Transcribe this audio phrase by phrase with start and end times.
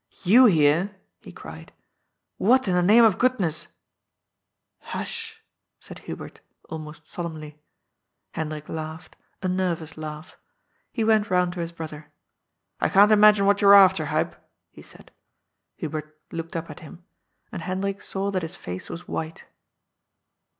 [0.33, 0.95] "You here I"
[1.25, 1.73] he cried."
[2.37, 3.67] What in the name of good ness"
[4.87, 5.35] ^^Hush/'
[5.79, 6.39] said Hubert—
[6.71, 7.61] almost solemnly.
[8.31, 10.37] Hendrik laughed— a nervous laugh.
[10.91, 12.07] He went round to his brother.
[12.09, 12.11] ^'
[12.79, 14.39] I can't imagine what you are after, Huib,''
[14.71, 15.11] he said.
[15.75, 17.05] Hubert looked up at him,
[17.51, 19.45] and Hendrik saw that his face was white.